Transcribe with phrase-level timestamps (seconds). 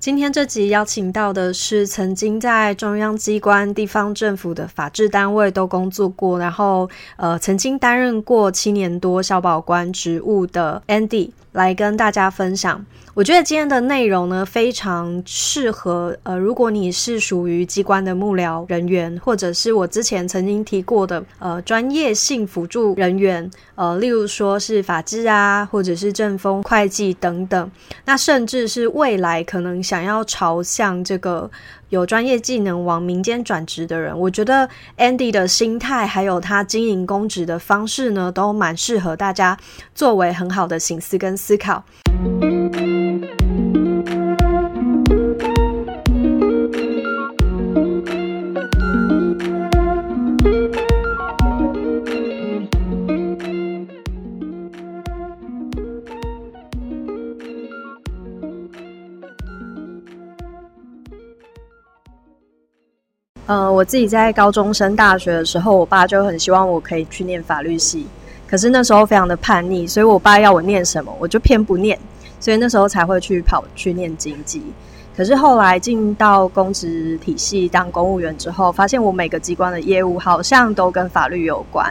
[0.00, 12.86] 今天这集邀请到的是曾经在中央机关、地方政府的法制单位都工作过，然后呃曾经担任过七年多消保官职务的 Andy 来跟大家分享。
[13.14, 27.68] 我觉得今天的内容呢，非常适合呃，如果你是属于机关的幕僚人员，或者是我之前曾经提过的呃专业性辅助人员，呃，例如说是法制啊，或者是政风、会计等等，
[28.04, 31.50] 那甚至是未来可能想要朝向这个
[31.88, 39.56] 有专业技能往民间转职的人，我觉得 Andy 的心态还有他经营公职的方式呢，都蛮适合大家
[39.94, 41.82] 作为很好的形思跟思考。
[63.48, 68.06] 呃，我自己在高中升大学的时候，我爸就很希望我可以去念法律系，
[68.46, 71.98] 可是那时候非常的叛逆，所以我爸要我念什么，我就偏不念，
[72.38, 74.62] 所以那时候才会去跑去念经济。
[75.16, 81.90] 可是后来进到公职体系当公务员之后，发现我每个机关的业务好像都跟法律有关，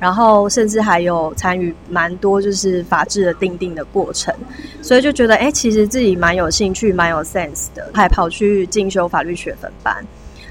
[0.00, 4.34] 然后甚至还有参与蛮多就是法制的定定的过程，
[4.82, 10.04] 所以就觉得哎，其实自己蛮有兴趣、蛮有 sense 的，还跑去进修法律学分班。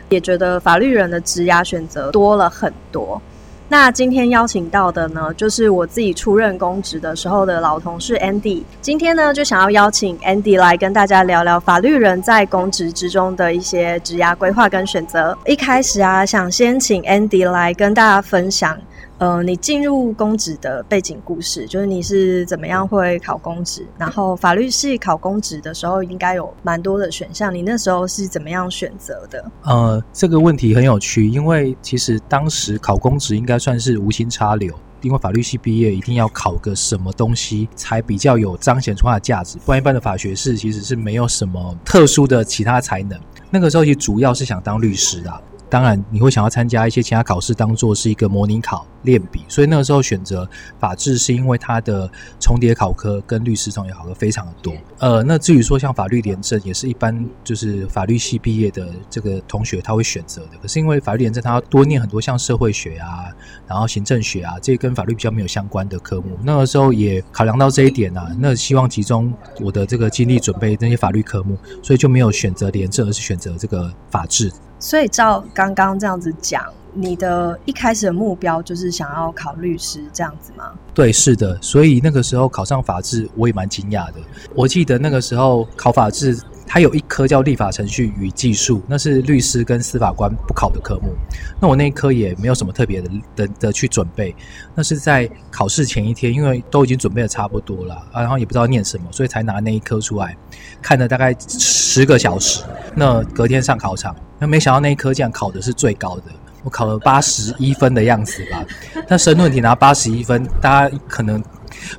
[0.10, 3.22] 也觉得法律人的职涯选择多了很多。
[3.70, 8.64] 那今天邀请到的呢，就是我自己出任公职的时候的老同事 Andy。
[8.80, 15.38] 今天呢，就想要邀请 Andy 来跟大家聊聊法律人在公职之中的一些职涯规划跟选择。
[15.46, 18.78] 一开始啊，想先请 Andy 来跟大家分享。
[19.20, 23.84] 呃，你进入公职的背景故事，就是你是怎么样会考公职？
[23.98, 29.44] 然后法律系考公职的时候，应该有蛮多的选项，你那时候是怎么样选择的？
[29.64, 34.72] 呃，这个问题很有趣，因为其实当时考公职应该算是无心插柳，
[35.02, 43.20] 因为法律系毕业一定要考个什么东西才比较有彰显出它的价值，不然一般的法学士其实是没有什么特殊的其他才能。
[43.50, 45.42] 那个时候其实主要是想当律师的。
[45.70, 49.44] 当然，你会想要参加一些其他考试，当做是一个模拟考练笔。
[49.50, 54.74] 所以那个时候选择法制，是因为它的重叠考科跟律师重叠考科非常的多。
[55.00, 60.58] 呃，那至于说像法律廉政，也是一般就是法律系毕业的这个同学他会选择的。
[60.62, 63.26] 可是因为法律廉政，他要多念很多像社会学啊，
[63.68, 66.38] 然后行政学啊，这些跟法律比较没有相关的科目。
[66.44, 74.50] 那个时候也考量到这一点啊，那希望集中我的这个精力准备那些法律科目，所以就没有选择廉政，而是选择这个法制。
[74.80, 80.72] 所以照刚刚这样子讲，你的一开始的目标就是想要考律师这样子吗？
[80.94, 81.58] 对，是的。
[81.62, 84.20] 所以那个时候考上法制，我也蛮惊讶的。
[84.56, 91.16] 我记得那个时候考法制，它有一科叫立法程序与技术，那是律师跟司法官不考的科目。
[91.60, 94.36] 那我那一科也没有什么特别的的的去准备。
[94.76, 100.36] 那是在考试前一天，因为都已经准备的差不多了，然后也不知道念什么，所以才拿那一科出来
[100.82, 102.62] 看了大概十个小时。
[102.94, 104.16] 那隔天上考场。
[104.40, 106.24] 那没想到那一科这样考的是最高的，
[106.64, 108.64] 我考了八十一分的样子吧。
[109.08, 111.44] 那申论题拿八十一分，大家可能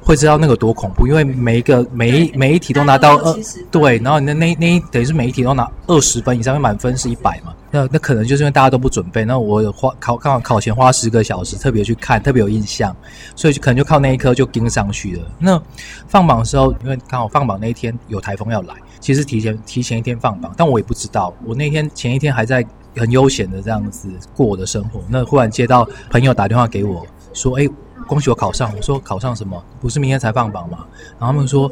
[0.01, 3.37] 会知道那个多恐怖，因为每一个每一每一题都拿到二，
[3.71, 7.55] 对，然后你的那那等于是每一题都拿二十分以上，满分是一百嘛。
[7.71, 12.97] 那那可能就是因为大家都不准备，那我花考刚好考前花十个小时，特别去看，特别有印象，
[13.37, 15.23] 所以就可能就靠那一科就盯上去了。
[15.39, 15.63] 那
[16.07, 18.75] 放榜的时候，因为刚好放榜那一天有台风要来。
[19.01, 21.33] 其实提前提前一天放榜，但我也不知道。
[21.45, 27.69] 我那天前一天还在很悠闲的这样子过我的生活，那忽然接到朋友打电话给我，说：“哎，
[28.09, 29.63] 恭喜我考上！”我说：“考上什么？
[29.81, 30.79] 不是明天才放榜吗？”
[31.21, 31.71] 然后他们说：“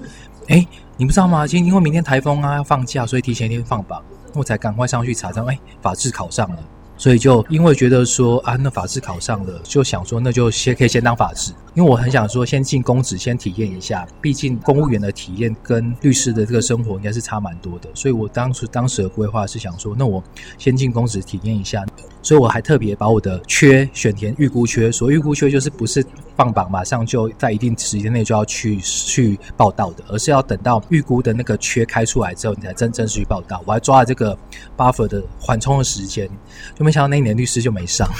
[0.49, 0.65] 哎，
[0.97, 1.47] 你不知道吗？
[1.47, 4.01] 今因为明天台风啊要放假，所以提前一天放榜。”
[4.35, 6.59] 我才赶快上去查，证，哎，法制考上了。
[6.99, 17.89] 所以就因为觉得说啊，那法制考上了，就想说那就先可以先当法制，因为我很想说先进公职先体验一下，毕竟公务员的体验跟律师的这个生活应该是差蛮多的。
[17.95, 20.25] 所以我当时当时的规划是想说，那我
[20.57, 21.85] 先进公职体验一下。
[22.23, 26.05] 所以我还特别把我的缺选填预估缺，所预估缺就是不是
[26.35, 33.63] 放榜马上就在一定时间内就要去去报道的，而是要等到预估的那个缺开出来之后，你才真正去报道。
[33.65, 34.37] 我还抓了这个
[34.77, 36.29] buffer 的缓冲的时间，
[36.75, 38.11] 就没想到那一年律师就没上，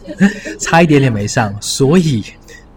[0.60, 1.52] 差一点点没上。
[1.60, 2.22] 所以，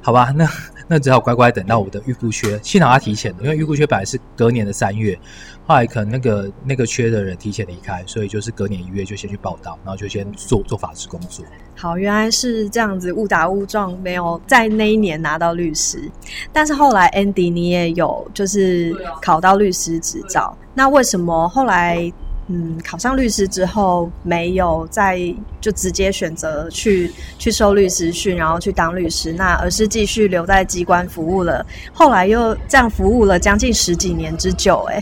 [0.01, 0.47] 好吧，那。
[0.87, 2.59] 那只好乖乖等到我的预估缺。
[2.61, 5.17] 幸好他提前了，因为预估缺本来是隔年的三月，
[5.65, 11.45] 后来可能那个那个缺的人提前离开，所以就是隔年一月就先去报道，然后就先做做法制工作。
[11.77, 16.11] 好，原来是这样子，误打误撞没有在那一年拿到律师，
[16.51, 22.11] 但是后来 Andy 你也有就是考到律师执照，那为什么后来？
[22.53, 25.17] 嗯，考上律师之后，没有再
[25.61, 27.09] 就直接选择去
[27.39, 31.65] 去受律师训，然后去当律师，那而是继续留在机关服务了。
[31.93, 35.01] 后来又这样服务了将近十几年之久，哎。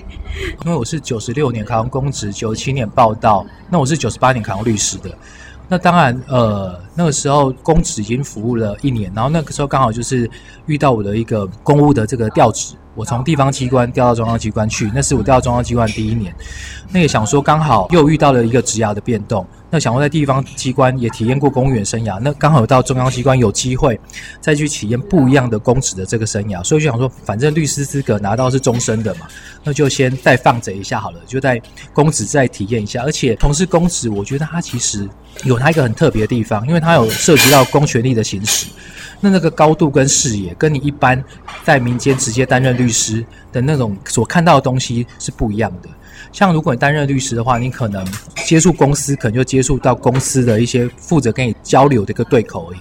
[0.63, 5.10] 因为我是九十六年考上公职，九七年报道，那我是九十八年考上律师的。
[5.71, 10.30] 那当然，呃，那个时候公职已经服务了一年，然后那个时候刚好就是
[10.66, 12.75] 遇到我的一个公务的这个调职。
[12.95, 16.36] 我从地方机关调到中央机关去，那是我调到中央机关第一年。
[16.92, 19.45] 那也想说，刚好又遇到了一个职涯的变动。
[19.69, 24.00] 那想说在地方机关也体验过公务员生涯，那刚好到中央机关有机会
[24.42, 29.27] 再去体验不一样的公职的这个生涯，所以就想说，反正律师资格拿到是终身的嘛，
[29.63, 31.62] 那就先再放着一下好了，就在
[31.94, 33.04] 公职再体验一下。
[33.04, 35.07] 而且从事公职，我觉得它其实
[35.44, 38.68] 有它一个很特别的地方，因为它有涉及到公权力的行使。
[39.21, 41.21] 那那个高度跟视野，跟你一般
[41.63, 45.89] 在民间直接担任律师的那种所看到的东西是不一样的。
[46.31, 48.06] 像如果你担任律师的话，你可能
[48.46, 52.80] 接触公司，可能就接触到公司的一些负责跟你交流的一个对口而已。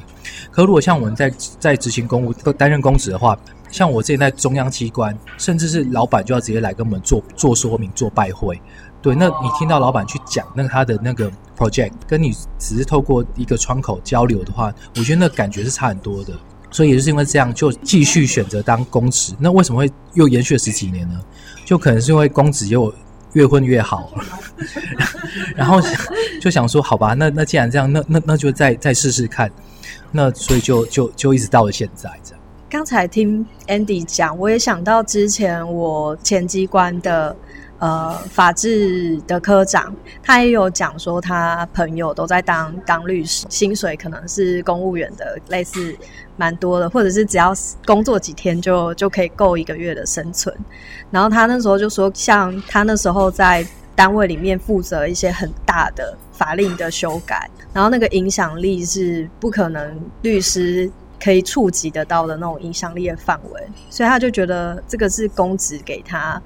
[0.51, 3.39] 可如果像我们在在执行公务、担任公职的话，
[3.71, 8.61] 像我之前在中央机关，甚至是老板就要直接来跟我们做做说明、做拜会。
[9.01, 16.33] 对，那你听到老板去讲那他的那个 project，跟你只是透过一个窗口交流的话，我觉得那感觉是差很多的。
[16.71, 19.33] 所以也就是因为这样，就继续选择当公职。
[19.39, 21.19] 那为什么会又延续了十几年呢？
[21.65, 22.93] 就可能是因为公职又
[23.35, 24.13] 越混越好，
[25.57, 25.81] 然后
[26.41, 29.51] 就想说，好吧，那那既然这样，那那那就再再试试看。
[30.11, 32.41] 那所以就就就一直到了现在这样。
[32.71, 37.37] 刚才听 Andy 讲，我也想到之前我前机关的。
[37.79, 45.97] 呃，法制的科长，他也有讲说，他朋友都在当当律师，薪水可能是公务员的类似
[46.37, 47.55] 蛮多的，或者是只要
[47.87, 50.53] 工作几天就就可以够一个月的生存。
[51.13, 53.65] 然后他那时候就说，像他那时候在
[53.95, 60.91] 单位里面负责一些很大的法令的修改，然后那个影响力是不可能律师
[61.23, 66.41] 可以触及得到的那种影响力的范围，所以他就觉得这个是公职给他。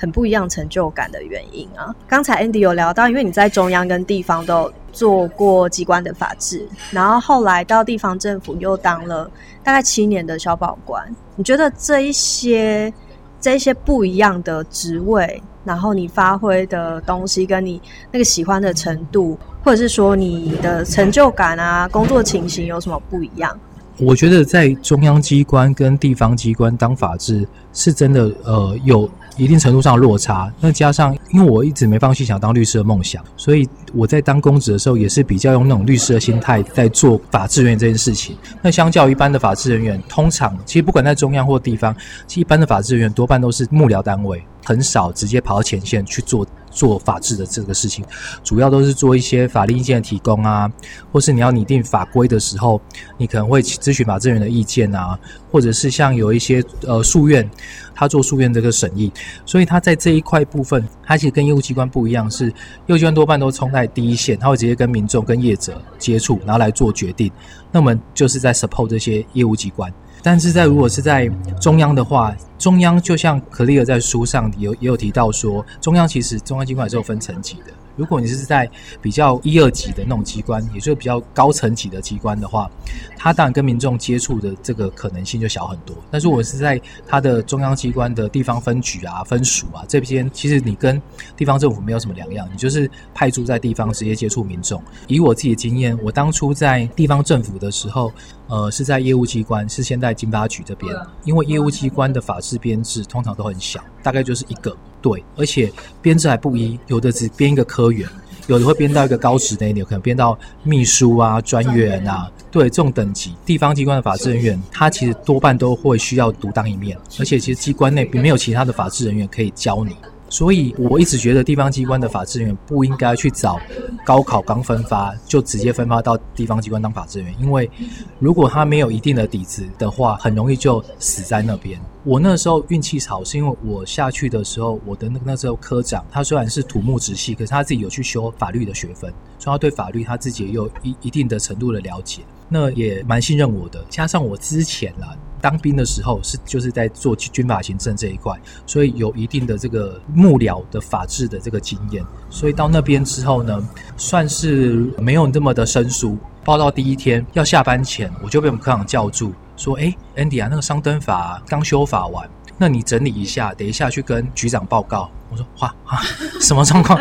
[0.00, 1.92] 很不一样成就感的原因啊！
[2.06, 9.28] 刚才 Andy 有聊到，因为你在中央跟地方都做过机关的法制，然后后来到地方政府又当了
[9.64, 11.04] 大概七年的消保官。
[11.34, 12.94] 你觉得这一些
[13.40, 17.82] 这一些不一样的职位，然后你发挥的东西，跟你
[18.12, 23.58] 那个喜欢的程度，或者是说你的成就感啊，工作情形有什么不一样？
[23.98, 29.08] 我觉得在中央机关跟地方机关当法制是真的，呃，有。
[29.36, 38.36] 一定程度上的落差，那加上因为我一直没放弃想当律师的梦想，所以我在当公职的时候也是比较用那种律师的心态在做法制人员这件事情。
[38.60, 41.94] 那相较一般的法制人员，通常其实不管在中央或地方，
[42.26, 46.44] 其实一般的法制人员多半都是幕僚单位，很少直接跑到前线去做。
[46.78, 48.04] 做法制的这个事情，
[48.44, 50.70] 主要都是做一些法律意见的提供啊，
[51.12, 52.80] 或是你要拟定法规的时候，
[53.16, 55.18] 你可能会咨询法制人的意见啊，
[55.50, 57.50] 或者是像有一些呃诉愿，
[57.96, 59.12] 他做诉愿这个审议，
[59.44, 62.46] 所以他在这一块部分，他其实跟业务机关不一样，是
[62.86, 67.28] 业务机关多半都冲在第一线，他会直接跟民众跟业者接触，然后来做决定，
[67.72, 69.92] 那我们就是在 support 这些业务机关。
[70.22, 71.28] 但是在如果是在
[71.60, 77.72] 中央的话，中央就像可丽尔在书上有也有提到说，中央其实中央机关也是有分层级的。
[77.98, 78.70] 如果你是在
[79.02, 82.70] 比较一二级的那种机关，也就是比较高层级的机关的话，
[83.16, 85.96] 它当然跟民众接触的这个可能性就小很多。
[86.08, 91.02] 但是我是在它的中央机关的地方分局啊、分署啊这边，其实你跟
[91.36, 94.80] 地方政府没有什么两样，你就是派驻在地方直接接触民众。
[95.08, 98.12] 以我自己的经验，我当初在地方政府的时候，
[98.46, 104.76] 呃，是在业务机关，是现在经发局这边，因为业务机关的法制编制通常都很小，大概就是一个。
[105.00, 108.08] 对，而且编制还不一，有的只编一个科员，
[108.46, 112.30] 有的会编到一个高职的，有可能编到秘书啊、专员啊。
[112.50, 119.94] 对，这种等级，地方机关的法制人员，他其实多半都会需要独当一面，而且其实机关内并没有其他的法制人员可以教你。
[120.28, 123.58] 所以我一直觉得地方机关的法制人员不应该去找
[124.04, 127.70] 高考刚分发就直接分发到地方机关当法制人员，因为
[128.18, 131.80] 如果他没有一定的底子的话，很容易就死在那边。
[132.04, 142.22] 我那时候运气好，是因为我下去的时候，我的那个那时候科长他虽然是土木直系，可是他自己有去修法律的学分，所以他对法律他自己也有一一定的程度的了解。
[142.48, 152.04] 那也蛮信任我的，加上我之前啦，当兵的时候是就是在做军法行政这一块，所以有一定的这个幕僚的法治的这个经验。
[152.30, 153.62] 所以到那边之后呢，
[153.96, 156.16] 算是没有那么的生疏。
[156.44, 166.00] 报道第一天要下班前，我就被我们科长叫住，说：“哎，Andy 啊，那个商灯法刚修法完，那你整理一下，等一下去跟局长报告。”我说：“哇啊，
[166.40, 166.98] 什么状况？”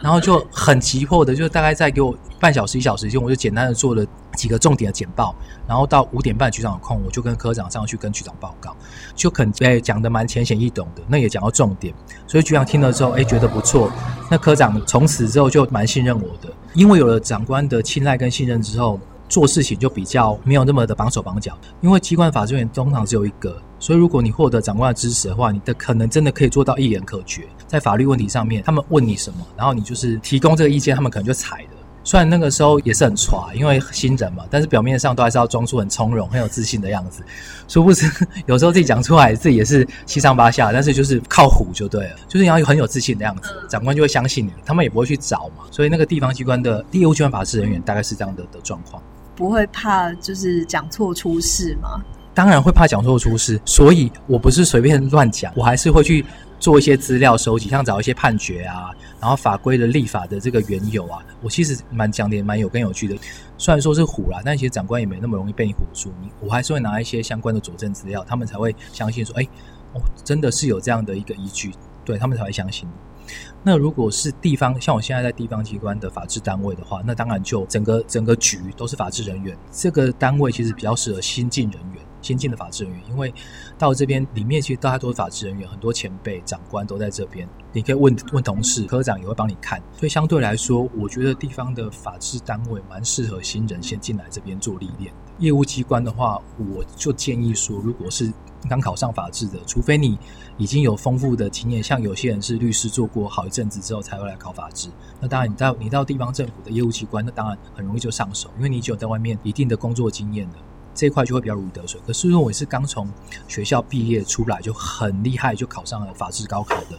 [0.00, 5.34] 然后就很急迫的，就大概再给我半小时一小时间，我就简单的做了几个重点的简报。
[5.66, 8.76] 然后到五点半局长有空，我就跟科长上去跟局长报告，
[9.14, 11.92] 就肯哎讲的蛮浅显易懂的，那也讲到重点。
[12.26, 13.90] 所以局长听了之后，哎觉得不错。
[14.30, 18.98] 那科长从此之后就蛮信任我的，因为有了长官的青睐跟信任之后。
[19.28, 27.46] 做事情就比较没有那么的绑手绑脚，因为机关法制员通常只有一个，所以如果你获得长官的支持的话，你的可能真的可以做到一言可决。
[27.66, 31.70] 在法律问题上面，他们问你什么，然后你就是提供这个意见，他们可能就采的。
[32.04, 37.22] 虽然那个时候也是很抓，因为新人嘛，但是表面上都还是要装出很从容、很有自信的样子。
[37.66, 38.10] 殊不知，
[38.46, 40.72] 有时候自己讲出来，自己也是七上八下。
[40.72, 45.64] 但是就是靠唬就对了，就是你要有很有自信的样子，长官就会相信你，他们也不会去找嘛。
[45.70, 49.02] 所以那个地方机关的业务机关法制人员大概是这样的的状况。
[49.38, 52.02] 不会怕就是讲错出事吗？
[52.34, 56.24] 当然会怕讲错出事，所以我不是随便乱讲，我还是会去
[56.58, 58.90] 做一些资料收集，像找一些判决啊，
[59.20, 63.16] 然后法规的立法的这个缘由啊，我其实蛮讲的也，蛮有根有据的。
[63.58, 69.44] 虽然说是唬啦，但其实长官也没那么容易被你唬住，你我还是会拿一些相关的佐证资料，他们才会相信说，哎，
[69.94, 71.72] 哦，真的是有这样的一个依据，
[72.04, 72.88] 对他们才会相信。
[73.62, 79.56] 那如果是地方，像我现在在地方机关的法制单位的话，那当然就整个整个局都是法制人员。
[79.72, 83.34] 这个单位其实比较适合新进人员、新进的法制人员，因为
[83.76, 87.48] 到这边里面其实大家都是法制人员，很多前辈、长官都在这边。
[87.72, 89.82] 你可以问问同事，科长也会帮你看。
[89.92, 95.12] 所以相对来说，我觉得地方的法制单位蛮适合新人先进来这边做历练。
[95.38, 98.32] 业务机关的话，我就建议说，如果是
[98.66, 100.18] 刚考上法制的，除非你
[100.56, 104.88] 已经有丰富的经验，像有些人是律师做过好一阵子之后才会来考法制。
[105.20, 110.56] 那当然，你到你到地方政府的业务机关，那当然很容易就上手，因为你只有在外面一定的工作经验的
[110.94, 112.00] 这一块就会比较如鱼得水。
[112.06, 113.08] 可是如果你是刚从
[113.46, 116.98] 学校毕业出来就很厉害，就考上了法制高考的。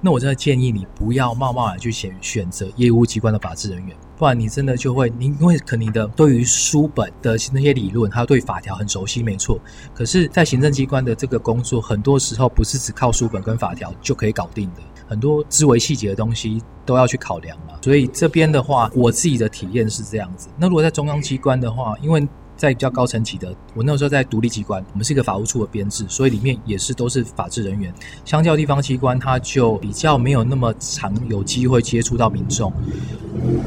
[0.00, 9.58] 那我真的建议你不要贸贸然去选选择业务机关的法制人员，不然你真的就会，你因为可能你的对于书本的那些理论，还有对法条很熟悉，没错。
[9.94, 17.72] 可是，在行政机关的这个工作，很多时候不是只靠书本跟法条就可以搞定的，很多思维细节的东西都要去考量嘛。
[17.80, 20.50] 所以这边的话，我自己的体验是这样子。
[20.58, 22.28] 那如果在中央机关的话，因为
[22.60, 27.90] 在比较高层级的，我那时候在独立机关，我们是一个法务处的编制，所以里面也是都是法制人员。
[28.22, 32.70] 相较地方机关，它就比较没有那么常有机会接触到民众。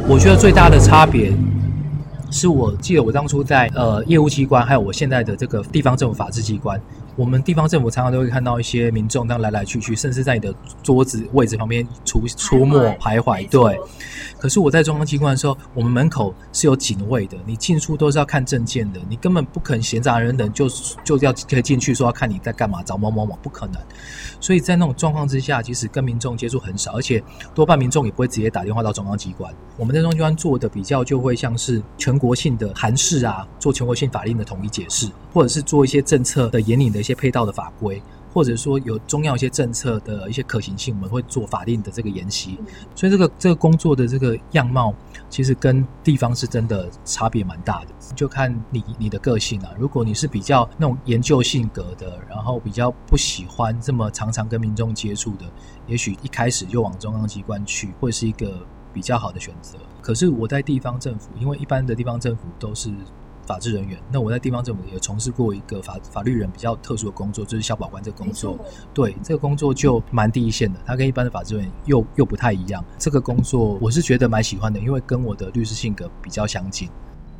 [0.07, 1.33] 我觉得最大的差别，
[2.29, 6.79] 是我记得我当初在呃业务机关，还有我现在的这个地方政府法制机关。
[7.15, 13.47] 我们地方政府常常都会看到一些民众，这样来来去去，甚至在你的桌子位置旁边出出没徘徊。
[13.49, 13.79] 对，
[14.39, 20.67] 可是我在中央机关的时候，我们门口是有警卫的，你进出都是要看证件的，你根本不可能闲杂人等就
[21.03, 23.79] 就要可以进去说要看你在干嘛，找某某某，不可能。
[24.39, 29.53] 所以在那种状况之下，其实跟民众接触很少，而且多半民众也不会直接打电话到中央机关。
[29.77, 38.01] 我们在中央机关做的比较，就会像是全国性的函释啊，做全国性法令的统一解释，或者是做一些政策的引领的一些配套的法规。
[38.33, 42.57] 或者说有中要一些政策的一些可行性，我们会做法令的这个研习，
[42.95, 44.91] 所以这个这个工作的这个样貌，
[45.29, 49.69] 其实跟地方是真的差别蛮大的，就看你你的个性啊。
[49.77, 55.45] 如果你是比较那种研究性格的，然后比较不喜欢这么常常跟民众接触的，
[55.85, 59.77] 也许一开始就往中央机关去，会是一个比较好的选择。
[60.01, 62.91] 可是我在地方政府，因为一般的地方政府都是。
[63.45, 68.57] 法制人员，那我在地方政府也从事过一个法法律人比较特殊的工作，就是消保官这个工作。
[68.93, 72.83] 对，这个工作就蛮第一线的，它跟一般的法制人员又又不太一样。
[72.97, 76.89] 这个工作我是觉得蛮喜欢的，因为跟我的律师性格比较相近。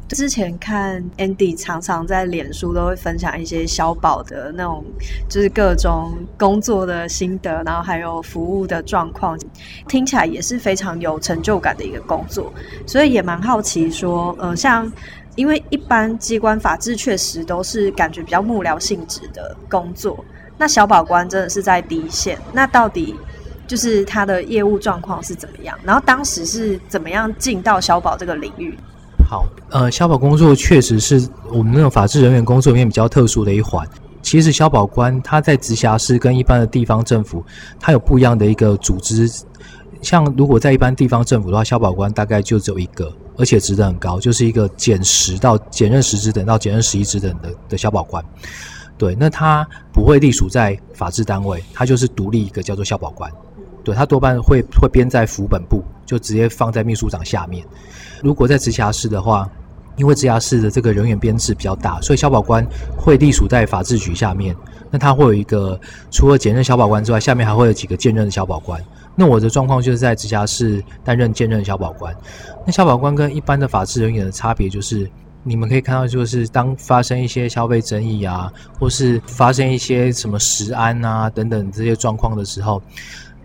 [0.09, 4.83] 之前看 Andy 常常在脸书都会分享一些消保的那种，
[5.29, 9.39] 就是各种工作的心得，然后还有服务的状况，
[9.87, 12.53] 听起来也是非常有成就感的一个工作。
[12.85, 14.91] 所以也蛮好奇说，呃，像。
[15.35, 20.23] 因为一般机关法制确实都是感觉比较幕僚性质的工作，
[20.57, 22.37] 那小保官真的是在第一线。
[22.51, 23.15] 那到底
[23.65, 25.77] 就是他的业务状况是怎么样？
[25.83, 28.77] 然后当时是怎么样进到小保这个领域？
[29.27, 33.87] 好，呃，消保工作确实是我们那种法制人员工作里面比较特殊的一环。
[34.21, 37.43] 其实消保官他在直辖市跟一般的地方政府，
[37.79, 39.29] 他有不一样的一个组织。
[40.03, 43.11] 像如果在一般地方政府的话，消保官大概就只有一个。
[43.35, 48.23] 而且职等很高，就是一个减十到减任十职等到减任十一职等的的消保官。
[48.95, 53.31] 对，那他不会隶属在法制单位，他就是独立一个叫做消保官。
[53.83, 57.65] 对他多半会会编在府本部，就直接放在秘书长下面。
[58.21, 59.49] 如果在直辖市的话，
[59.97, 62.63] 因为直辖市的这个人员编制比较大，所以消保官
[62.95, 64.55] 会隶属在法制局下面。
[64.91, 65.79] 那他会有一个
[66.11, 68.79] 除了兼任消保官之外，下面还会有几个兼任的消保官。
[69.15, 72.15] 那我的状况就是在直辖市担任兼任消保官。
[72.65, 75.09] 那消保官跟一般的法制人员的差别就是，
[75.43, 82.81] 你们可以看到，就是当发生一些消费争议啊，或是发生一些什么食安啊等等这些状况的时候。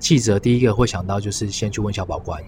[0.00, 2.40] 记者第一个会想到就是先去问消保官，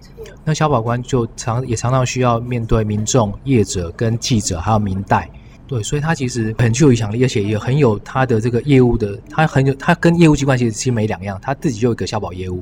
[0.45, 5.29] 那消保官就常也常常需要面对民众、业者跟记者还有民代，
[5.71, 12.61] 对，所以他其实很具有影响力，而且也很有他的这个业务的，他很有他跟业务机关其实其实没两样，他自己就有一个消保业务，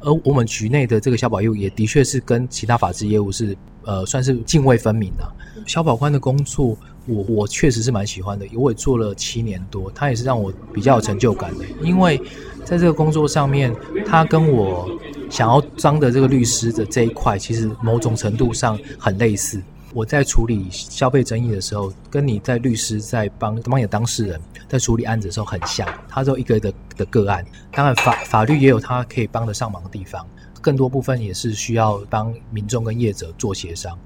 [0.00, 5.32] 而我们局内的这个消保业务也的确是跟其他法制业务是呃算是泾渭分明的。
[5.64, 6.76] 消保官的工作，
[7.06, 12.20] 我我确实是蛮喜欢的，我也做了七年多，他也是让我比较有成就感的，因为。
[12.62, 13.74] 在这个工作上面，
[14.06, 14.88] 他跟我
[15.28, 19.60] 想要当的这个律师的这一块，其实某种程度上很类似。
[19.92, 25.88] 我在处理消费争议的时候，跟你在律师在帮帮你的当事人在处理案子的时候很像。
[26.08, 30.26] 他都一个的的个案，当然法法律也有他可以帮得上忙的地方，
[30.60, 33.98] 更多部分也是需要帮民众跟业者做协商。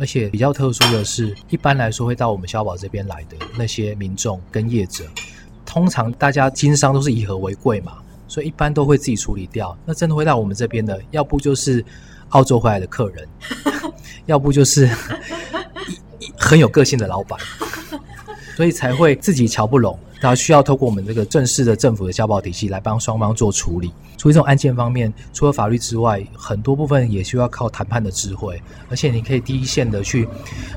[0.00, 5.04] 而且比较特殊的是，一般来说会到我们消保这边来的那些民众跟业者。
[5.66, 9.76] 通常大家经商都是以和为贵嘛，所以一般都会自己处理掉。
[9.84, 11.84] 那真的会到我们这边的，要不就是
[12.30, 13.28] 澳洲回来的客人，
[14.28, 14.88] 要不就是
[16.38, 17.38] 很有个性的老板，
[18.56, 19.98] 所以才会自己瞧不拢。
[20.20, 23.92] 然后需要透过我们这个正式的政府的消保体系来帮双方做处理。
[24.16, 30.28] 处理这种案件方面，除了法律之外，很多部分也需要靠谈判的智慧，而且你可以第一线的去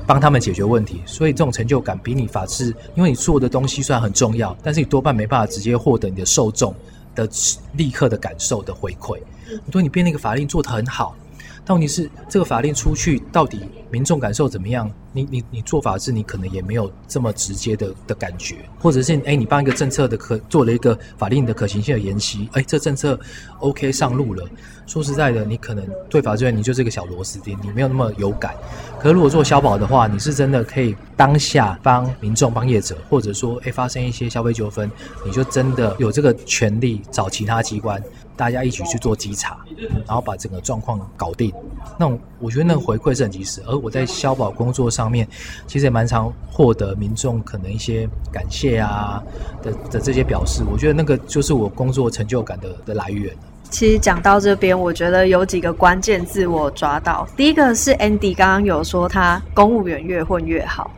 [0.06, 1.02] 帮他们解决问题。
[1.06, 6.72] 所以这种成就感比你法治，因为你做的东西虽然很重要，但是你多半没办法直接获得你的受众
[7.16, 7.28] 的
[7.72, 9.18] 立刻的感受的回馈。
[9.66, 11.16] 你说你编那个法令做得很好，
[11.64, 14.90] 但问题是这个法令出去到底民众感受怎么样？
[15.14, 23.18] 你你你做法制，你可能也没有这么直接的的感觉，或者是哎，你帮一个政策的可做了一个法令的可行性的研析，哎，这政策
[23.58, 24.42] OK 上路了。
[24.86, 28.54] 说实在的，你可能对法制院你就是一个小螺丝钉，你没有那么有感。
[28.98, 34.90] 可是如果做消保的话，你是真的可以当下帮民众、帮业者，或者说哎发生一些消费纠纷，
[35.24, 38.02] 你就真的有这个权利找其他机关，
[38.36, 39.58] 大家一起去做稽查，
[40.04, 41.52] 然后把整个状况搞定。
[41.96, 43.62] 那我觉得那个回馈是很及时。
[43.68, 45.12] 而我在消保工作上。
[45.12, 45.28] 面
[45.66, 49.22] 其实也蛮常获得民众可能一些感谢啊
[49.62, 53.30] 的的这些表示，我觉得那个就是我工作成就感的的来源。
[53.68, 60.90] 其实讲到这边，我觉得有几个关键字我抓到，第一个是 Andy 刚刚有说他公务员越混越好，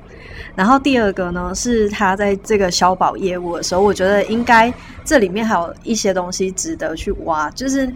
[0.54, 4.72] 然后第二个呢是他在这个消保业务的时候，我觉得应该
[5.04, 7.92] 这里面还有一些东西值得去挖，就是。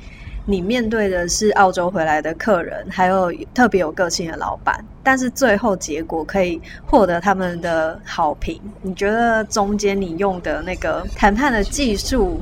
[0.51, 8.59] 你面对的是澳洲回来的客人，还有特别有个性的老板，但是最后结果可以获得他们的好评。
[8.81, 12.41] 你觉得中间你用的那个谈判的技术，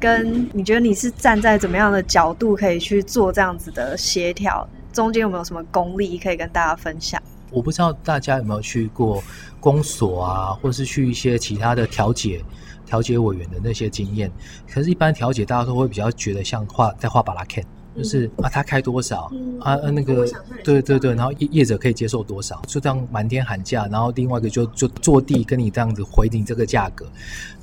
[0.00, 4.66] 跟你觉得你是站在怎么样的角度可以去做这样子的协调？
[4.90, 7.20] 中间有没有什么功力可以跟大家分享？
[7.52, 9.22] 我不知道大家有没有去过
[9.60, 12.42] 公所啊，或是去一些其他的调解。
[12.84, 14.30] 调解委员的那些经验，
[14.70, 17.64] 可是，一般调解大家都会比较觉得像画在画巴拉 K，
[17.96, 20.28] 就是啊，他开多少啊，那个
[20.62, 27.06] 对对对，然后业业者可以接受多少，就这样满天喊价，然后另外一个就就坐地跟你这样子回你这个价格。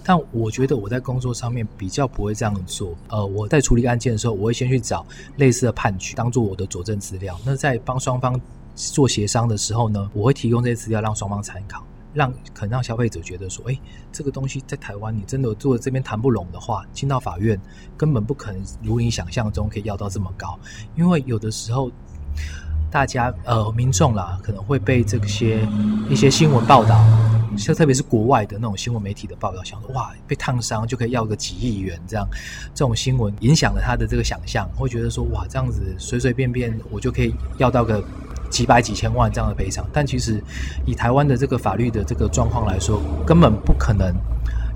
[0.03, 2.95] 但我觉得我在工作上面比较不会这样做。
[3.09, 7.39] 呃，我在处理案件的时候，我会先去找类似的判决当做我的佐证资料。
[7.45, 8.39] 那在帮双方
[8.93, 11.83] 做协商的时候呢，我会提供这些资料让双方参考。
[12.11, 13.79] 让可能让消费者觉得说，哎，
[14.11, 17.57] 这个东西在台湾你真的做这边谈不拢的话，进到法院
[17.95, 20.59] 根本不可能如你想象中可以要到这么高。
[20.95, 21.91] 因为有的时候
[22.89, 25.67] 大家呃民众啦，可能会被这些
[26.09, 26.99] 一些新闻报道，
[27.55, 32.27] 像特别是国外的那种新闻媒体的报道，想说哇被烫伤就可以要个几亿元这样，
[32.73, 38.03] 这种新闻影响了他的这个想象，会觉得说哇这样子随随便便我就可以要到个。
[38.49, 40.43] 几百几千万这样的赔偿，但其实
[40.85, 44.13] 以台湾的这个法律的这个状况来说，根本不可能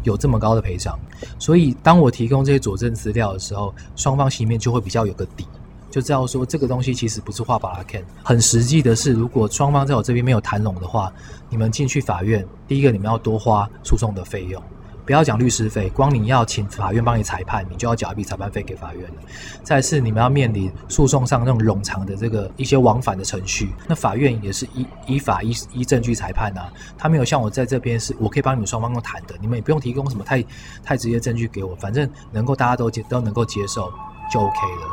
[0.03, 0.97] 有这么高的赔偿。
[1.39, 5.47] 所以，当我提供这些佐证资料的时候，双方心里面就会比较有个底，
[5.89, 8.03] 就知道说这个东西其实不是画把拉 can。
[8.23, 11.11] 很实际的是，如果双方在我这边没有谈拢的话，
[11.49, 14.61] 你们进去法院，第一个你们要多花诉讼的费用，
[15.05, 19.15] 不要讲律师费，光你要请法院帮你裁判，你就要缴一笔裁判费给法院了。
[19.63, 26.71] 再是你们要面临诉讼上那种冗长的这个一些往返的程序，那法院也是依依法依依证据裁判啊。
[26.97, 30.43] 他没有像我在这边是我可以帮你们双方都谈的，你们也不用提供什么太
[30.83, 33.91] 太直接证据给我，反正能够大家都接都能够接受
[34.31, 34.87] 就 OK 了。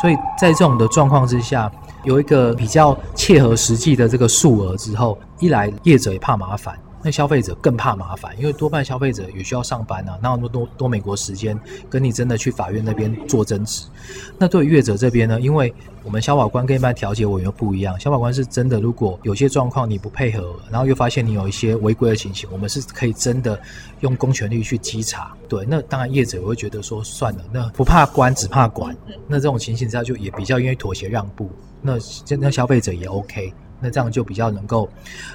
[0.00, 1.70] 所以在这种的状况之下，
[2.04, 6.78] 有一个比较切合实际的这个数额之后，一来业者也怕麻烦。
[7.02, 11.58] 那消费者更怕麻烦，因为多半消费者也需要上班啊，哪有那么多多美国时间
[11.88, 13.86] 跟你真的去法院那边做争执？
[14.38, 15.40] 那对于业者这边呢？
[15.40, 23.58] 因为我们消保官跟一般调解委员不一样，消保官是真的，如果有些状况你不配合，然后又发现你有一些违规的情形，我们是可以真的
[24.00, 25.34] 用公权力去稽查。
[25.48, 28.94] 对，那当然业者也会觉得说算了，那不怕官只怕管，
[29.26, 31.94] 那这种情形之下就也比较愿意妥协让步，那
[32.38, 33.52] 那消费者也 OK。
[33.80, 34.88] 那这样就比较能够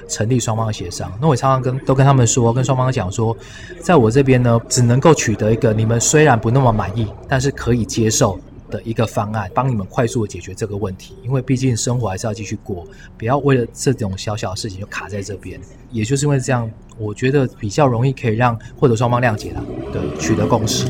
[0.08, 1.12] 成立双方的协商。
[1.20, 3.36] 那我常常跟都跟他们说，跟双方讲说，
[3.80, 8.38] 在我这边呢，只能够取得一个你们虽然不那么满意，但是可以接受
[8.70, 11.16] 的一个方案，帮你们快速的解决这个问题。
[11.24, 12.86] 因为毕竟生活还是要继续过，
[13.18, 15.60] 不要为了这种小小的事情就卡在这边。
[15.90, 20.86] 也就是因为这样，我觉得比较容易可以让获得双方谅解了，对，取得共识。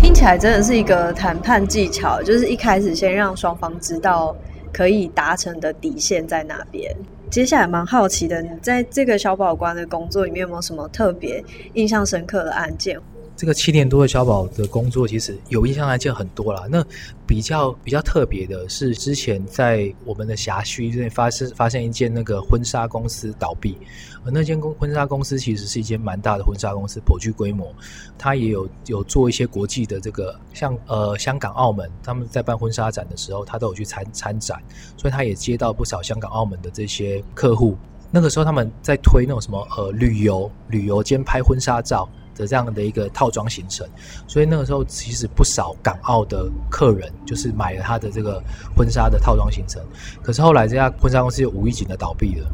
[0.00, 4.36] 听起来真的是一个谈判技巧，就是一开始先让双方知道。
[4.72, 6.94] 可以达成的底线在哪边？
[7.30, 12.98] 接下来蛮好奇的，你在这个小保官的工作里面有没有什么特别印象深刻的案件？
[13.38, 16.66] 这个七年多的小宝的工作，其实有印象案件很多啦。
[16.68, 16.84] 那
[17.24, 23.78] 比较比较特别的是，之前在我们的辖区这边发生发现一件那个婚纱公司倒闭，
[24.24, 27.72] 而那间公婚纱公司其实是一间蛮大的婚纱公司，颇具规模。
[28.18, 34.60] 它也有有做一些国际的这个，像呃香港、澳门，他们在办婚纱展的时候，他都有去参参展，
[34.96, 37.76] 所以他也接到不少香港、澳门的这些客户。
[38.10, 42.08] 那个时候他们在推那种什么呃旅游旅游兼拍婚纱照。
[42.38, 43.86] 的这样的一个套装行程，
[44.26, 48.42] 所以那个时候其实不少港澳的客人就是买了他的这个
[48.76, 49.82] 婚纱的套装行程。
[50.22, 52.46] 可是后来这家婚纱公司又无意间的倒闭了，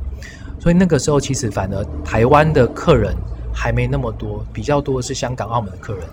[0.59, 3.15] 所以那个时候其实反而台湾的客人
[3.53, 6.05] 还没那么多，比较多的是香港、澳门的客人。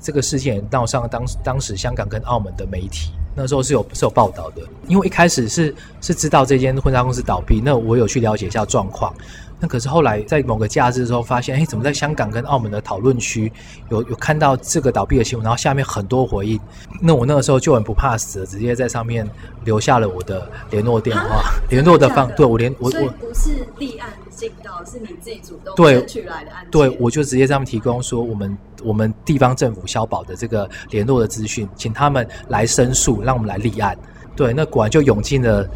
[0.00, 9.12] 这个事件也闹上了当当时香港跟澳门的媒体，那时候是有是有报道的，因为一开始是是知道这间婚纱公司倒闭，那我有去了解一下状况。
[9.60, 13.50] 那可是后来在某个假日的时候发现，哎，怎么在香港跟澳门的讨论区
[13.88, 15.44] 有有看到这个倒闭的新闻？
[15.44, 16.60] 然后下面很多回应。
[17.00, 19.26] 那我那个时候就很不怕死，直接在上面
[19.64, 33.96] 留下了我的联络电话，联络的方对我连我我不是立案进到，是你自己主动争取来的案对，我就直接这样提供说，我们我们地方政府消保的这个联络的资讯，请他们来申诉，让我们来立案。
[34.36, 35.66] 对，那果然就涌进了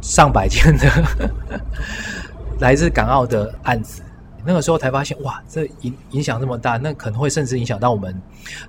[0.00, 1.60] 上百件的。
[2.60, 4.02] 来自港澳的案子，
[4.44, 8.20] 那个时候才发现，哇，这影影响这么大，那可能会甚至影响到我们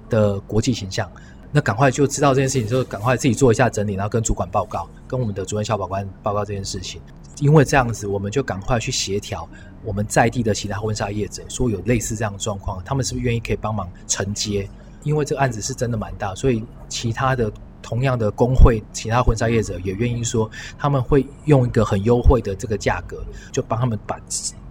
[0.09, 1.12] 的国际形象。
[1.51, 7.01] 那赶快就知道这件事情之后，赶快自己做一下整理，然后跟主管报告，跟我们的主任消保官报告这件事情。
[7.39, 9.49] 因为这样子，我们就赶快去协调
[9.84, 14.70] 我们在地的其他婚纱业者，说有类似这样的状况，他们是不是愿意可以帮忙承接？
[15.04, 17.52] 因为这个案子是真的蛮大，所以其他的。
[17.82, 24.20] 同样的工会，其他婚纱业者也愿意说，他们会用一个很优惠的这个价格，就帮他们把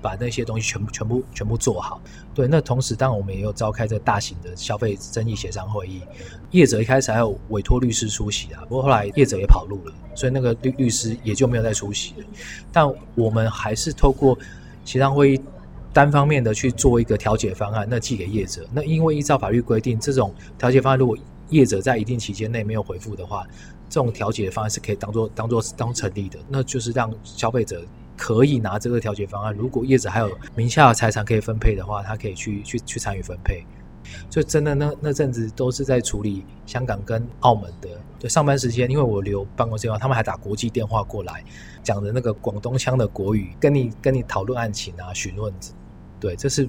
[0.02, 2.00] 把那些东西全部、全部、全部做好。
[2.34, 6.02] 对，那同时，当然我们也有召开这个大型的消费争议协商会议，
[6.50, 12.26] 业者一开始还有委托律师出席啊，不过后来业者也跑路了，所以那个律律师也就没有再出席了。
[12.70, 14.38] 但我们还是透过
[14.88, 15.40] 协商会议
[15.92, 18.66] 单方面的去做一个调解方案，那寄给业者。
[18.72, 21.14] 那因为依照法律规定，这种调解方案如果
[21.50, 23.46] 业者在一定期间内没有回复的话，
[23.90, 27.84] 这种调解方案是可以当做当做当成立的，那就是让消费者
[28.16, 29.54] 可以拿这个调解方案。
[29.54, 33.62] 如果业者还有名下的财产可以分配的话，他可以去去去参与分配。
[34.30, 41.44] 就真的那那阵子都是在处理香港跟澳门的，对上班时间，因为我留办公室电话，他们还打国际电话过来，
[41.82, 45.52] 讲的那个广东腔的国语，跟你跟你讨论案情啊，询问，
[46.18, 46.68] 对，这是。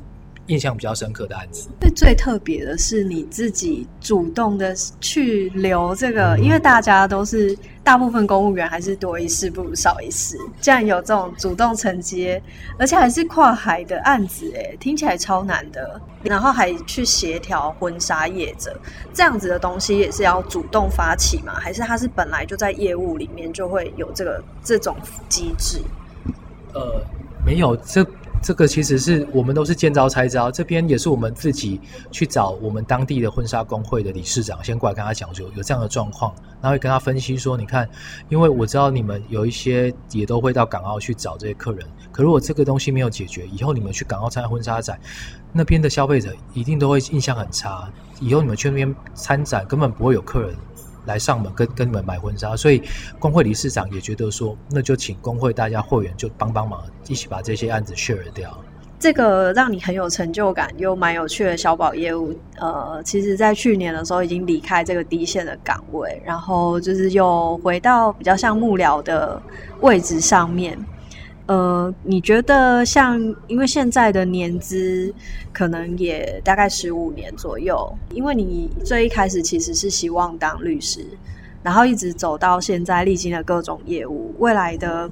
[0.49, 12.41] 印象比较深刻的案子，最最特别的是你自己主动的去留这个，因为大家都是大部分公务员还是多一事不如少一事，这样有这种主动承接，
[12.79, 16.01] 而且还是跨海的案子，哎，听起来超难的。
[16.21, 18.77] 然后还去协调婚纱业者，
[19.13, 21.53] 这样子的东西也是要主动发起吗？
[21.59, 24.97] 还是他是本来就在业务里面就会有这个这种
[25.29, 25.79] 机制？
[26.73, 27.01] 呃，
[27.45, 28.05] 没有这。
[28.41, 37.87] 这个其实是我们都是见招拆招，这边也是我们自己去找我们当地的婚纱工会的理事长，先过来跟他讲说有这样的状况，然后会跟他分析说，你看，
[38.29, 44.99] 因为我知道你们有一些也都会到港澳去找这些客人，可如果这个东西没有解决，以后你们去港澳参加婚纱展，
[45.51, 50.55] 那边的消费者一定都会印象很差，以后你们去那边参展根本不会有客人。
[51.05, 52.81] 来上门跟跟你们买婚纱，所以
[53.19, 58.55] 工会理事长也觉得说，那就请工会大家会员就帮帮忙，一起把这些案子 share 掉。
[58.99, 69.41] 这个让你很有成就感又蛮有趣的小宝业务，呃，其实在去年的时候已经离开这个低线的岗位，然后就是又回到比较像幕僚的
[69.79, 70.77] 位置上面。
[71.49, 75.11] 呃，你觉得像，因为现在的年资
[75.51, 81.03] 可能也大概十五年左右，因为你最一开始其实是希望当律师，
[81.63, 85.09] 然后一直走到现在，历经了各种业务，未来的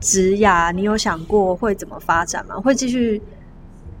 [0.00, 2.56] 职涯，你有想过会怎么发展吗？
[2.60, 3.18] 会继续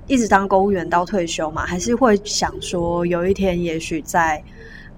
[0.06, 1.64] 一直当公务员到退休吗？
[1.64, 4.44] 还是会想说有一天也许在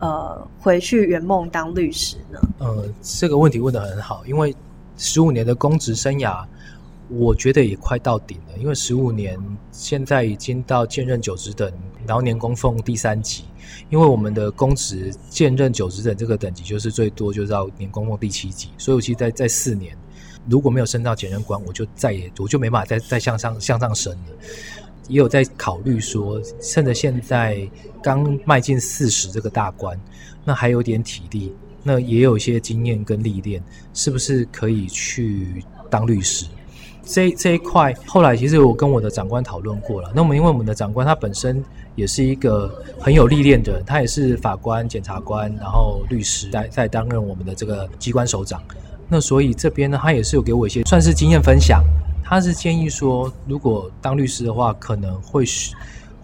[0.01, 2.41] 呃回去圆梦当律师呢？
[2.59, 4.53] 呃，这个问题问的很好，因为。
[5.01, 6.45] 十五年的公职生涯，
[7.09, 8.59] 我觉得也快到顶了。
[8.59, 9.41] 因为十五年
[9.73, 11.73] 现在已经到兼任九职等，
[12.07, 13.45] 然后年功俸第三级。
[13.89, 18.69] 因为我们的公职兼任九职等这个等级，就是最多就到年功俸第七级。
[18.77, 19.97] 所以，我其实在在四年，
[20.47, 24.37] 如果没有升到检任官，我就再也我就没办法再再向上向上升了。
[25.09, 27.67] 也有在考虑说，趁着现在
[28.03, 29.99] 刚迈进四十这个大关，
[30.45, 31.55] 那还有点体力。
[31.83, 33.63] 那也有一些经验跟历练，
[33.95, 36.47] 是不是可以去当律师？
[37.03, 40.13] 这这一块，后来其实我跟我的长官讨论过了。
[40.15, 41.65] 那我们因为我们的长官他本身
[41.97, 48.63] 也是一个很有历练的人，他也是法官、检察官，然后律师在在担任我们的这个机关首长。
[49.09, 51.83] 那所以这边呢，他也是有给我一些算是经验分享。
[52.23, 55.75] 他是建议说，如果当律师的话，可能会需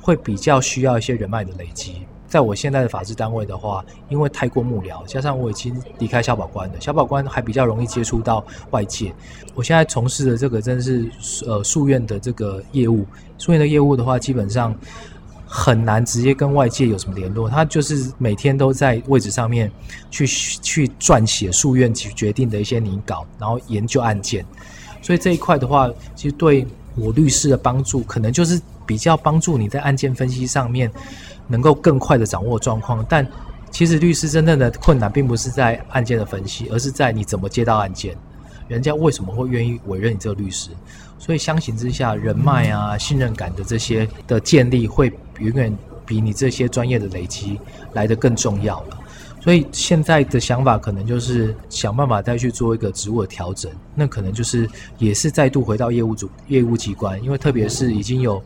[0.00, 2.06] 会比较需要一些人脉的累积。
[2.26, 9.14] 在我现在的法制单位的话，因为太过幕僚，加上我已经离开小保官了，小保官还比较容易接触到外界。
[9.54, 11.10] 我现在从事的这个真是
[11.46, 13.06] 呃诉院的这个业务，
[13.38, 14.74] 诉院的业务的话，基本上
[15.46, 17.48] 很难直接跟外界有什么联络。
[17.48, 19.70] 他就是每天都在位置上面
[20.10, 24.44] 去去撰写诉院决定的一些拟稿，然后研究案件。
[25.00, 30.90] 所以这一块的话，其实对我律师的帮助，可能就是比较帮助你在案件分析上面。
[31.48, 33.24] 能够更快的掌握状况，但
[33.70, 38.16] 其实律师真正的困难并不是在案件的分析，而是在你怎么接到案件，
[38.66, 40.70] 人家为什么会愿意委任你这个律师？
[41.20, 45.06] 所以相形之下，人脉啊、信任感的这些的建立，会
[45.38, 47.60] 远远比你这些专业的累积
[47.92, 48.98] 来的更重要了。
[49.46, 58.42] 所以现在的想法可能就是想办法再去做一个职务的调整，那可能就是也是再度回到业务组、业务机关，因为特别是已经有。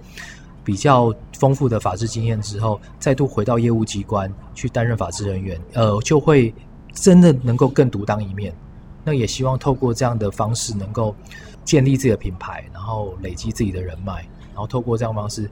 [0.63, 6.55] 比较丰富的法制经验之后，再度回到业务机关去担任法制人员，呃，就会
[6.93, 8.55] 真的能够更独当一面。
[9.03, 11.17] 那也希望透过这样的方式，能够
[11.65, 14.17] 建立自己的品牌，然后累积自己的人脉，
[14.53, 15.51] 然后透过这样方式，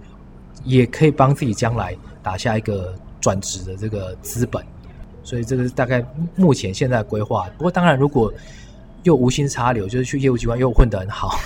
[0.62, 4.62] 也可以帮自己将来打下一个转职的这个资本。
[5.28, 6.02] 所以这个是大概
[6.36, 7.46] 目前现在规划。
[7.58, 8.32] 不过当然，如果
[9.02, 11.38] 又无心插柳，就是去业务机关又混得很好。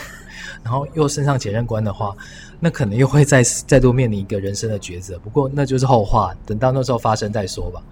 [0.62, 2.14] 然后又升上检任官的话，
[2.60, 5.18] 那可能又会再再度面临一个人生的抉择。
[5.18, 7.82] 不过那就是后话，等到那时候发生再说吧。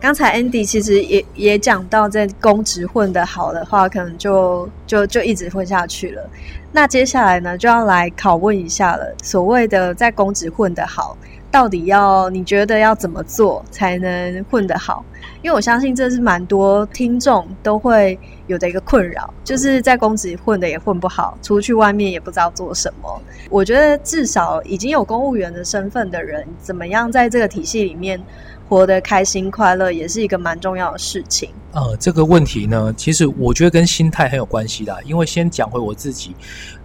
[0.00, 6.26] 刚才 Andy 其实也也讲到，在公职混得好的话，可能就就就一直混下去了。
[6.72, 9.14] 那接下来呢，就要来拷问一下了。
[9.22, 11.14] 所谓的在公职混得好。
[11.50, 15.04] 到底要你觉得要怎么做才能混得好？
[15.42, 23.22] 因为我相信这是蛮多听众都会有的一个困扰，就是在公职混的也混不好，出去外面也不知道做什么。
[23.48, 28.20] 我觉得至少已经有公务员的身份的人，怎么样在这个体系里面
[28.68, 31.48] 活得开心快乐，也是一个蛮重要的事情。
[31.72, 34.96] 呃，这个问题呢，其实我觉得跟心态很有关系的。
[35.04, 36.34] 因为先讲回我自己，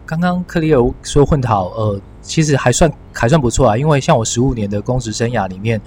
[0.05, 1.99] 刚刚克里尔说混得好，呃。
[2.21, 5.81] 其实还算还算不错啊，因为像我十五年的公职生涯里面，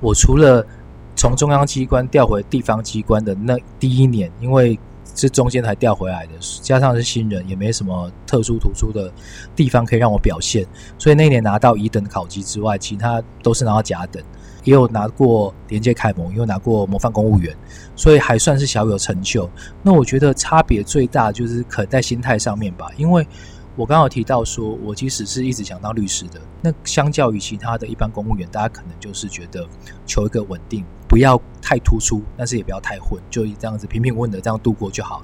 [0.00, 0.66] 我除了
[1.14, 4.78] 从中央机关调回地方机关的那第一年，因为
[5.14, 9.10] 是中间才调回来的，加上是新人，也没什么特殊突出的
[9.54, 10.66] 地方可以让我表现，
[10.98, 14.22] 所以那年拿到乙等考级之外，其他都是拿到甲等，
[14.64, 17.56] 也有拿过连接楷模，也有拿过模范公务员，
[17.94, 19.48] 所以还算是小有成就。
[19.82, 23.26] 那我觉得差别最大就是可能在心态上面吧，因为。
[23.76, 26.40] 我刚好提到说，我其实是一直想当律师的。
[26.62, 29.68] 那相较于其他的一般公务员，大家可能就是觉得
[30.06, 35.22] 求一个稳定，不要太突出，但是也不要太混，就这样子平平稳稳的这样度过就好。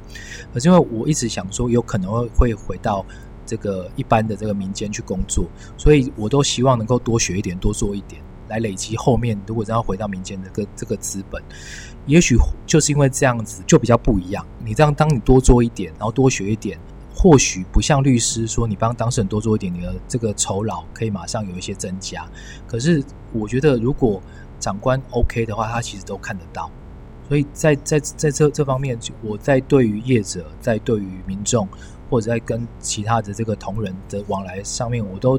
[0.52, 3.04] 可是因为我一直想说，有可能会会回到
[3.46, 5.46] 这个一般的这个民间去工作，
[5.78, 11.42] 所以我都希望能够多学一点，多做一点，来累积后面如果真要回到民间的个这个资本，
[12.04, 12.36] 也许
[12.66, 14.46] 就是因为这样子就比较不一样。
[14.62, 16.78] 你这样当你多做一点，然后多学一点，
[17.22, 22.28] 或许不像律师说你帮当事人多做一点，你的这个酬劳可以马上有一些增加。
[22.66, 23.00] 可是
[23.32, 24.20] 我觉得如果
[24.58, 26.68] 长官 OK 的话，他其实都看得到。
[27.28, 31.68] 所以在在在这这方面，我在对于业者，在对于民众，
[32.11, 35.38] 或者在跟其他的这个同仁的往来上面，我都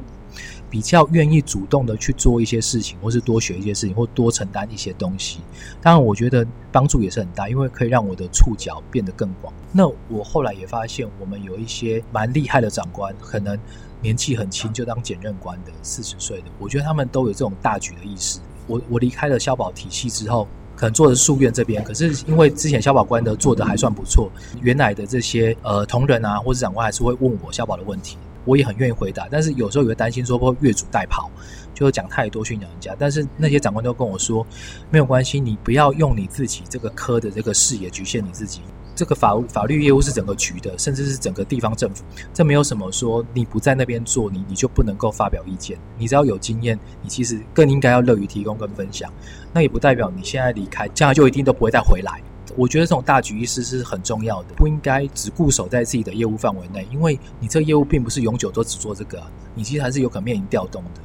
[0.74, 5.38] 比较愿意主动的去做一些事情，或是多学一些事情，或多承担一些东西。
[5.80, 9.54] 当然，我觉得帮助也是很大，因为可以让我的触角变得更广。
[9.70, 13.56] 那我后来也发现，我们有一些蛮厉害的长官，可能
[14.02, 18.40] 年纪很轻就当检任官的四十岁的，我觉得他们都有这种大局的意识。
[18.66, 20.48] 我我离开了消保体系之后。
[20.76, 24.28] 可能做的书院这边，可是因为之前消保官的做的还算不错，
[24.60, 29.26] 原来的这些呃同仁啊或者长官还是会问我消保的问题，我也很愿意回答。
[29.30, 31.28] 但是有时候也会担心说会越俎代庖，
[31.74, 32.94] 就讲太多训讲人家。
[32.98, 34.46] 但是那些长官都跟我说，
[34.90, 38.60] 没有关系，你不要用你自己这个科的这个视野局限你自己。
[38.96, 45.76] 这个法法律业务是整个局的，甚至是整个地方政府，这没有什么说你不在那边做，你你就不能够发表意见。
[45.98, 49.12] 你只要有经验，你其实更应该要乐于提供跟分享。
[49.52, 52.22] 那也不代表你现在离开，将来就一定都不会再回来。
[52.56, 59.22] 我觉得这种大局意识是很重要的，不应该只固守在自己的业务范围内，因为你这个业务并不是永久都只做这个，
[59.54, 61.00] 你其实还是有可能面临调动的。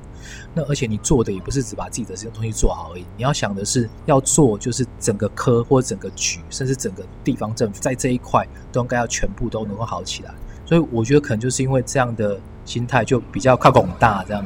[0.54, 10.34] 那而且你做的也不是只把自己的这些东西做好而已，你要想的是要做就是整个科或者整个局，甚至整个地方政府在这一块都应该要全部都能够好起来。
[10.66, 14.46] 所以我觉得可能就是因为这样的心态就比较靠广大这样，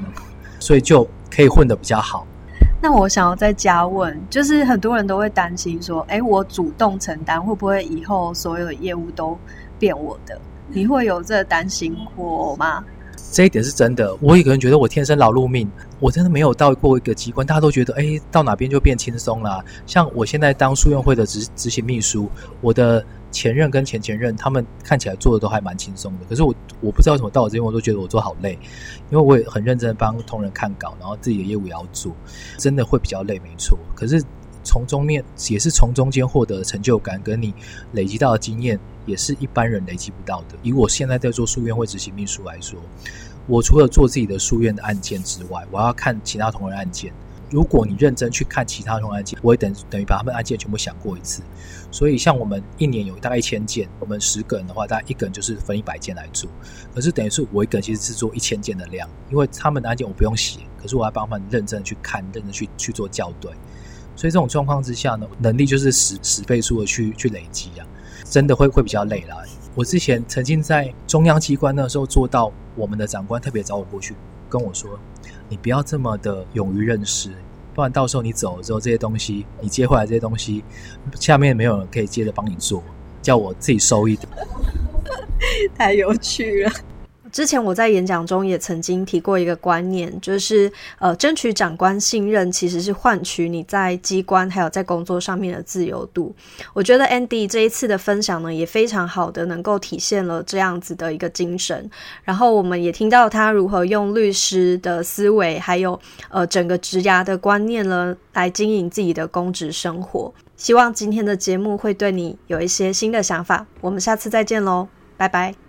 [0.60, 2.26] 所以就可以混得比较好。
[2.84, 9.40] 那我想要再加问，就是很多人都会担心说，哎，我主动承担会不会以后所有的业务都
[9.80, 10.38] 变我的？
[10.68, 12.84] 你会有这担心过吗？
[13.32, 14.16] 这一点是真的。
[14.22, 19.64] 我一个人觉得我天生劳碌命，我真的没有到过一个机关，大家都觉得哎，到哪边就变轻松了。
[19.86, 22.30] 像我现在当书院会的执执行秘书，
[22.62, 26.26] 我的前任跟前前任他们看起来做的都还蛮轻松的。
[26.30, 28.58] 可是我我不知道为什么到我这边，我都觉得我做好累，
[29.10, 32.16] 因为我也很认真帮同仁看稿，然后自己的业务也要做，
[32.58, 33.78] 真的会比较累，没错。
[33.96, 34.24] 可是。
[34.64, 37.54] 从中面也是从中间获得成就感，跟你
[37.92, 40.56] 累积到的经验，也是一般人累积不到的。
[40.64, 42.80] 以我现在在做书院会执行秘书来说，
[43.48, 47.12] 我除了做自己的书院的案件之外，我要看其他同仁案件。
[47.52, 51.44] 如果你认真去看其他同仁案件，我会等等于把他们案件全部想过一次。
[51.92, 56.50] 所以像我们一年有大概一千件，我们十个人的话，大概一个人就是分一百件来做。
[56.96, 63.52] 可是等于是我一个人其实是做一千件的量，因为他们的案件我不用写，可是我要帮他们认真去看，认真去去做校对。
[64.16, 67.86] 所以这种状况之下呢，能力就是十十倍数的去去累积啊，
[68.24, 69.38] 真的会会比较累啦。
[69.76, 74.16] 我之前曾经在中央机关那时候做到，我们的长官特别找我过去
[74.48, 75.00] 跟我说
[75.50, 77.32] ：“你不要这么的勇于认识，
[77.74, 80.64] 不然到时候你走了之后，这些东西你接回来这些东西，
[81.20, 82.84] 下面没有人可以接着帮你做，
[83.22, 84.30] 叫我自己收一点。
[85.76, 86.72] ”太有趣了。
[87.34, 96.34] 之前我在演讲中也曾经提过一个观念，就是呃，争取长官信任其实是换取你在机关还有在工作上面的自由度。
[96.74, 101.90] 我觉得 Andy 这一次的分享呢，也非常好的能够体现了这样子的一个精神。
[102.24, 110.32] 然后我们也听到他如何用律师的思维，还有呃整个职涯的观念呢，来经营自己的公职生活。
[110.56, 113.66] 希望今天的节目会对你有一些新的想法。
[113.82, 115.63] 我们下次再见喽，拜拜。